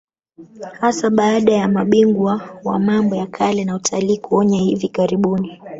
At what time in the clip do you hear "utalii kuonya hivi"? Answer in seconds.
3.75-4.89